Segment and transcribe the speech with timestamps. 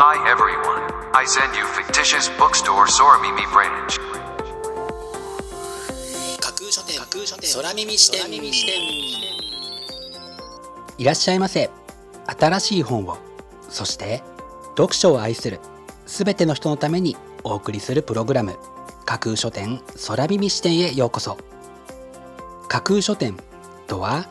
[0.00, 3.98] Hi everyone, I send you fictitious bookstore Soramimi branch.
[6.38, 7.00] 架空書店。
[7.00, 8.74] 架空書店空耳視点耳視点
[10.98, 11.68] いらっしゃいませ。
[12.26, 13.18] 新しい本を。
[13.70, 14.22] そして
[14.76, 15.58] 読書を愛する。
[16.06, 18.56] すべての人のためにお送りするプログラム。
[19.04, 21.36] 架空書店空耳視点へようこそ。
[22.68, 23.36] 架空書店
[23.88, 24.28] とは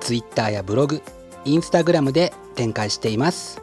[0.00, 1.00] Twitter やブログ
[1.46, 3.62] インスタグラムで展開しています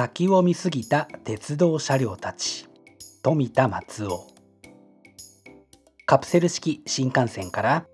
[0.00, 2.66] 先を見すぎた鉄道車両たち
[3.22, 4.26] 富田松尾。
[6.06, 7.84] カプセル式新幹線から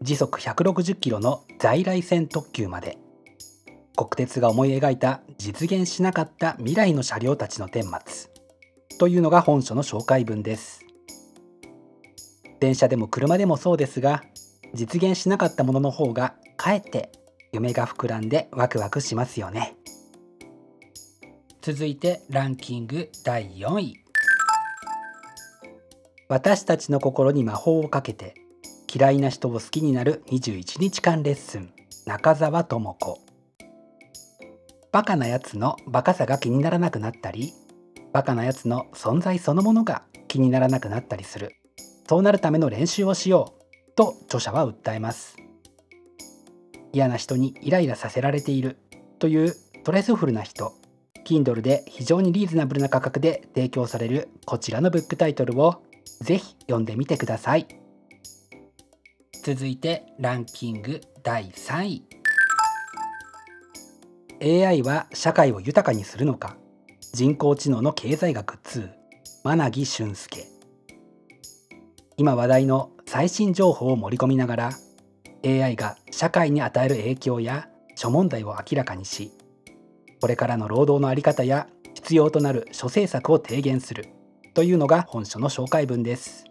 [0.00, 2.98] 時速160キロの在来線特急まで。
[3.96, 8.30] 国鉄が思い描いた実現しなかった未来の車両たちの顛末。
[8.98, 10.84] というのが本書の紹介文です。
[12.58, 14.24] 電車でも車でもそうですが
[14.74, 17.12] 実現しなかったものの方がかえって
[17.52, 19.76] 夢が膨らんでワクワクしますよね。
[21.64, 24.04] 続いてランキング第4位。
[26.28, 28.34] 私たちの心に魔法をかけて
[28.92, 31.72] 嫌いな人を好きになる21日間レッスン。
[32.04, 33.20] 中澤智子。
[34.90, 37.52] バカなやつのバカさが気にならなくなったり
[38.12, 41.54] バカなやつの存在そのものが気にならなくなったりする。
[42.08, 43.92] そうなるための練習をしよう。
[43.94, 45.36] と著者は訴えます。
[46.92, 48.78] 嫌な人にイライラさせられている
[49.20, 50.81] というトレスフルな人。
[51.24, 55.82] Kindle で非常にリーズナブルな価格で提供されるこちらのブックタイトルを
[56.20, 57.66] ぜひ読んでみてください。
[59.44, 62.02] 続いてランキング第3
[64.40, 64.64] 位。
[64.64, 66.56] AI は社会を豊かにするのか？
[67.12, 68.90] 人工知能の経済学2
[69.44, 70.46] 真凪俊介。
[72.16, 74.70] 今話題の最新情報を盛り込みながら
[75.44, 79.32] AI が社会に与える影響や諸問題を明らかにし
[80.22, 84.06] これからの労働の在り方や必要となる諸政策を提言する。
[84.54, 86.44] というのが本書の紹介文です。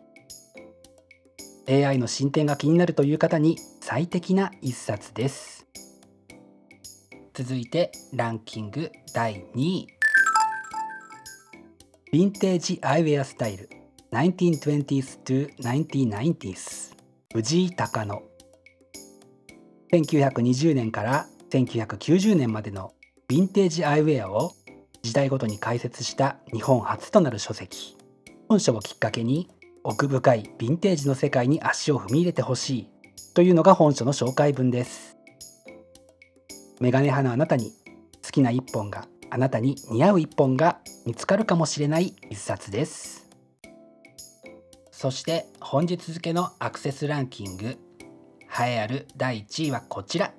[1.69, 5.65] AI の進展が気になるという方に最適な一冊です。
[7.33, 9.87] 続いてランキング第2位。
[12.11, 13.69] ヴィンテージアイウェアスタイル
[14.11, 16.93] 1920s to 1990s
[17.33, 18.21] 藤井隆乃。
[19.93, 22.91] 1920年から1990年までの
[23.31, 24.51] ヴィンテージアイウェアを
[25.01, 27.95] 時代ごとに解説した日本初となる書籍。
[28.49, 29.47] 本書をきっかけに
[29.85, 32.89] 奥深いヴィンテージの世界に足を踏み入れてほしい
[33.33, 35.15] というのが本書の紹介文です。
[36.81, 37.71] メガネ派のあなたに
[38.21, 43.29] 好きな一本があなたに似合う一本が見つかるかもしれない一冊です。
[44.91, 50.33] そして本日付のアクセスランキング栄えある第1位はこちら。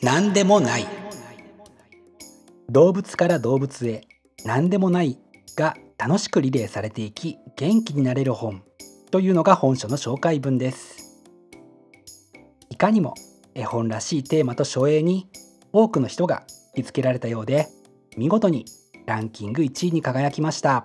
[0.00, 0.86] 何でもない。
[2.70, 4.06] 動物から動物へ
[4.44, 5.18] 何でもない
[5.56, 8.62] が楽しくリレーされていき元気になれる本
[9.10, 11.18] というのが本書の紹介文です。
[12.70, 13.14] いかにも
[13.54, 15.28] 絵本らしいテーマと書影に
[15.72, 16.44] 多くの人が
[16.76, 17.66] 引きつけられたようで
[18.16, 18.66] 見事に
[19.06, 20.84] ランキング1位に輝きました。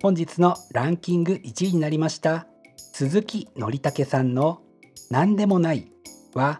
[0.00, 2.46] 本日のランキング1位になりました
[2.76, 4.62] 鈴木のりたけさんの
[5.10, 5.92] 「何でもない」
[6.32, 6.58] は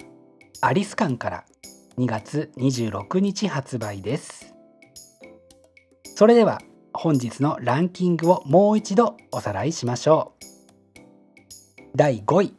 [0.62, 1.44] アリス館から
[1.96, 4.52] 2月26日発売です。
[6.14, 6.60] それでは
[6.92, 11.00] 本日のランキングをもう一度おさらいしましょう。
[11.96, 12.54] 第5位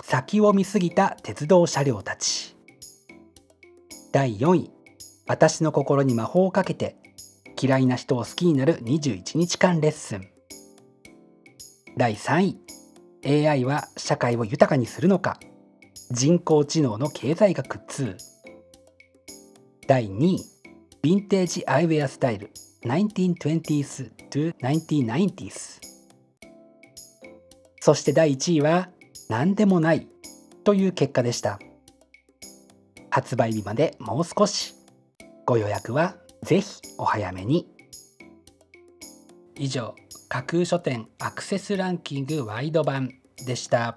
[0.00, 2.56] 先を見すぎた鉄道車両たち。
[4.12, 4.70] 第4位
[5.26, 6.98] 私の心に魔法をかけて
[7.60, 10.28] 嫌いな人を好きになる21日間レッスン。
[11.96, 12.56] 第3
[13.24, 15.40] 位 AI は社会を豊かにするのか。
[16.10, 18.16] 人工知能の経済学2
[19.86, 20.44] 第2位
[21.02, 22.50] ヴィンテージアイウェアスタイル
[22.84, 25.80] 1920s to 1990s
[27.80, 28.90] そして第1位は
[29.28, 30.08] 何でもない
[30.64, 31.58] という結果でした。
[33.10, 34.74] 発売日までもう少し。
[35.46, 37.66] ご予約はぜひお早めに。
[39.56, 39.96] 以上
[40.28, 43.10] 架空書店アクセスランキングワイド版
[43.46, 43.96] でした。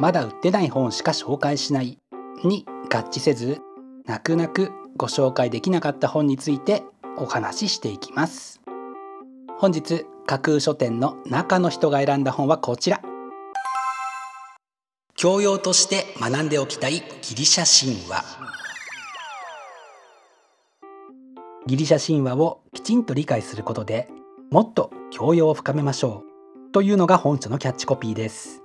[0.00, 1.98] まだ売ってない本しか紹介しない。
[2.42, 3.60] に合致せず
[4.06, 6.82] 泣く泣くご紹介できなかった本について
[7.18, 8.62] お話ししていきます。
[9.58, 13.02] 本日架空書店の中の人が選んだ本はこちら。
[15.16, 18.24] 教養として学んでおきたいギリシャ神話。
[21.66, 24.08] ギリシャ神話をきちんと理解することで
[24.50, 26.24] もっと教養を深めましょ
[26.68, 26.72] う。
[26.72, 28.62] というのが本書のキャッチコピーです。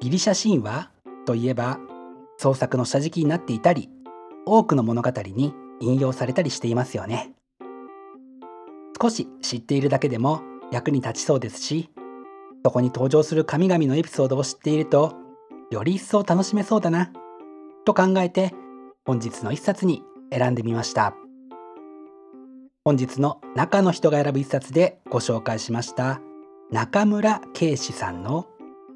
[0.00, 0.90] ギリシャ神話
[1.26, 1.78] といえば
[2.38, 3.90] 創作の下敷きになっていたり
[4.46, 7.32] 多くの物語に引用されたりしていますよね。
[9.00, 10.42] 少し知っているだけでも
[10.72, 11.90] 役に立ちそうですし
[12.64, 15.14] そこに登場する神々のエピソードを知っていると
[15.70, 17.10] より一層楽しめそうだな
[17.84, 18.52] と考えて
[19.06, 20.02] 本日の一冊に
[20.32, 21.14] 選んでみました。
[22.82, 26.20] 本日の中の人が選ぶ一冊でご紹介しました
[26.70, 28.46] 中村圭司さんの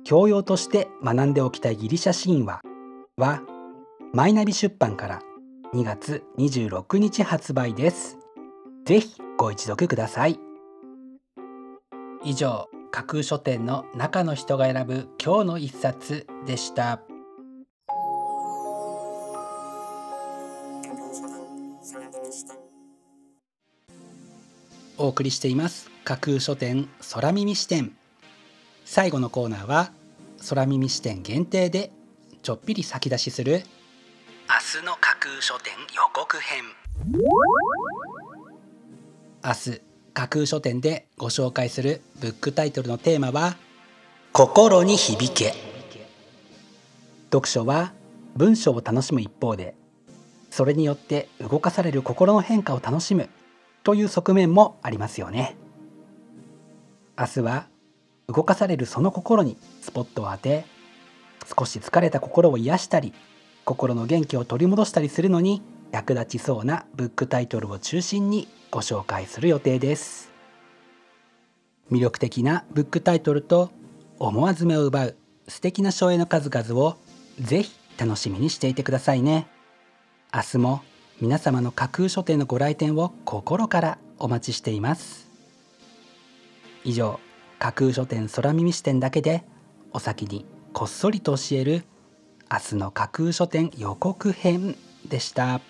[0.04, 2.60] 教養として学んでおきたいギリシャ神話
[3.16, 3.42] は
[4.12, 5.22] マイナビ出版から
[5.72, 8.18] 2月26日発売です。
[8.84, 10.38] ぜひご一読ください。
[12.22, 17.00] 以上架空書店の中の人が選ぶ今日の一冊でした。
[24.98, 25.90] お送りしています。
[26.04, 27.96] 架空書店空耳視点。
[28.84, 29.92] 最後のコーナーは
[30.48, 31.90] 空耳視点限定で
[32.42, 33.62] ちょっぴり先出しする
[34.48, 36.64] 明日の架空書店予告編。
[39.42, 39.80] 明日
[40.12, 43.56] 架空書店でご紹介するブックタイトルのテーマは
[44.32, 45.54] 心に響け。
[47.32, 47.94] 読書は
[48.36, 49.74] 文章を楽しむ一方で
[50.50, 53.30] それによって動かされる心の変化を楽しむ
[53.82, 55.56] という側面もありますよね。
[57.18, 57.66] 明日は
[58.28, 60.64] 動かされるその心にスポットを当て
[61.58, 63.12] 少し疲れた心を癒したり
[63.64, 65.62] 心の元気を取り戻したりするのに
[65.92, 70.32] 役立ちそうなブックタイトルを中心にご紹介する予定です。
[71.90, 73.70] 魅力的なブックタイトルと
[74.18, 75.16] 思わず目を奪う
[75.48, 76.96] 素敵な書影の数々を
[77.38, 79.46] ぜひ楽しみにしていてくださいね。
[80.34, 80.82] 明日も
[81.20, 85.28] 皆様の架空書店のご来店を心からお待ちしています。
[86.84, 87.20] 以上
[87.64, 89.42] 架空書店空耳視点だけで
[89.94, 90.44] お先に
[90.74, 91.86] こっそりと教える
[92.52, 94.76] 明日の架空書店予告編
[95.08, 95.62] でした。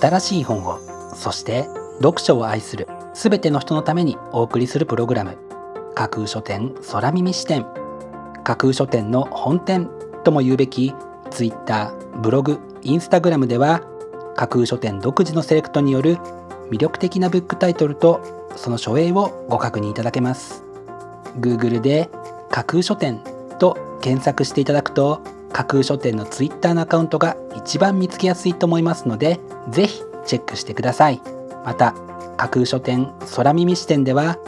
[0.00, 0.78] 新しい本を
[1.16, 1.66] そして
[2.00, 5.38] 読書を愛するすべての人のためにお送りするプログラム。
[5.96, 7.66] 架空書店空耳視点。
[8.44, 9.90] 架空書店の本店
[10.22, 10.94] とも言うべき
[11.30, 13.82] Twitter ブログインスタグラムでは
[14.36, 16.18] 架空書店独自のセレクトによる
[16.70, 20.64] 魅力的なブックタイトルとその書影をご確認いただけます。
[21.38, 22.10] Google で
[22.50, 23.20] 架空書店
[23.58, 25.20] と検索していただくと
[25.52, 31.20] 架空書店のツイッターのアカウントが一番見つけやすいと思いますのでぜひチェックしてください。
[31.64, 31.94] また
[32.36, 34.38] 架空書店空耳視点では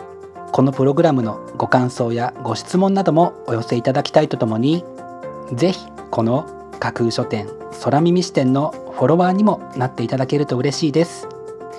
[0.53, 4.85] このプログラムのご感想やご質問などもお寄せいただきたいとともに
[5.53, 6.47] ぜひこの
[6.79, 7.49] 架空書店
[7.83, 11.29] 空耳視点のフォロワーにもなっていただけると嬉しいです。